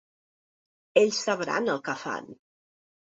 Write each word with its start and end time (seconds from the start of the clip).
Ells 1.01 1.19
sabran 1.25 1.69
el 1.73 1.81
què 1.89 1.95
fan. 2.05 2.33